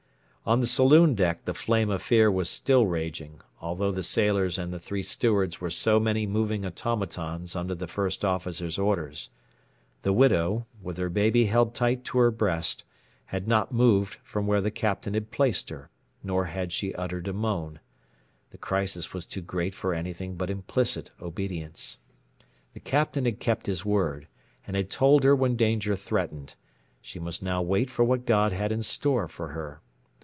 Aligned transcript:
On 0.43 0.59
the 0.59 0.67
saloon 0.67 1.13
deck 1.13 1.45
the 1.45 1.53
flame 1.53 1.91
of 1.91 2.01
fear 2.01 2.29
was 2.31 2.49
still 2.49 2.85
raging, 2.87 3.41
although 3.61 3.91
the 3.91 4.01
sailors 4.03 4.57
and 4.57 4.73
the 4.73 4.79
three 4.79 5.03
stewards 5.03 5.61
were 5.61 5.69
so 5.69 5.99
many 5.99 6.25
moving 6.25 6.65
automatons 6.65 7.55
under 7.55 7.75
the 7.75 7.85
First 7.87 8.25
Officer's 8.25 8.79
orders. 8.79 9.29
The 10.01 10.11
widow, 10.11 10.65
with 10.81 10.97
her 10.97 11.09
baby 11.09 11.45
held 11.45 11.75
tight 11.75 12.03
to 12.05 12.17
her 12.17 12.31
breast, 12.31 12.83
had 13.25 13.47
not 13.47 13.71
moved 13.71 14.15
from 14.23 14.47
where 14.47 14.61
the 14.61 14.71
Captain 14.71 15.13
had 15.13 15.29
placed 15.29 15.69
her, 15.69 15.91
nor 16.23 16.45
had 16.45 16.71
she 16.71 16.95
uttered 16.95 17.27
a 17.27 17.33
moan. 17.33 17.79
The 18.49 18.57
crisis 18.57 19.13
was 19.13 19.27
too 19.27 19.41
great 19.41 19.75
for 19.75 19.93
anything 19.93 20.37
but 20.37 20.49
implicit 20.49 21.11
obedience. 21.21 21.99
The 22.73 22.79
Captain 22.79 23.25
had 23.25 23.39
kept 23.39 23.67
his 23.67 23.85
word, 23.85 24.27
and 24.65 24.75
had 24.75 24.89
told 24.89 25.23
her 25.23 25.35
when 25.35 25.55
danger 25.55 25.95
threatened; 25.95 26.55
she 26.99 27.19
must 27.19 27.43
now 27.43 27.61
wait 27.61 27.91
for 27.91 28.03
what 28.03 28.25
God 28.25 28.51
had 28.51 28.71
in 28.71 28.81
store 28.81 29.27
for 29.27 29.49
her. 29.49 29.81